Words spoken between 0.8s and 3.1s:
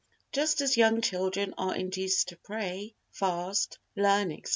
children are induced to pray,